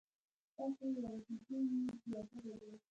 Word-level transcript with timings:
خلکو 0.55 0.83
وویل 0.93 1.17
چې 1.25 1.33
زوی 1.45 1.61
یې 1.71 1.79
بې 2.11 2.17
ادبه 2.21 2.53
دی. 2.61 2.71